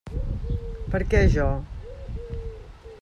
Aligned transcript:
Per 0.95 1.01
què 1.11 1.21
jo? 1.35 1.47